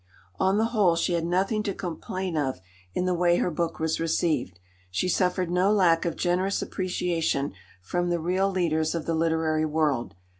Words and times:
On 0.39 0.57
the 0.57 0.65
whole 0.73 0.95
she 0.95 1.13
had 1.13 1.27
nothing 1.27 1.61
to 1.61 1.75
complain 1.75 2.35
of 2.35 2.59
in 2.95 3.05
the 3.05 3.13
way 3.13 3.37
her 3.37 3.51
book 3.51 3.79
was 3.79 3.99
received; 3.99 4.59
she 4.89 5.07
suffered 5.07 5.51
no 5.51 5.71
lack 5.71 6.05
of 6.05 6.15
generous 6.15 6.59
appreciation 6.63 7.53
from 7.83 8.09
the 8.09 8.19
real 8.19 8.49
leaders 8.49 8.95
of 8.95 9.05
the 9.05 9.13
literary 9.13 9.67
world. 9.67 10.15